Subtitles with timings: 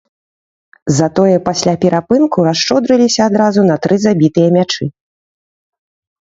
[0.99, 4.83] Затое пасля перапынку расшчодрыліся адразу на тры забітыя мячы.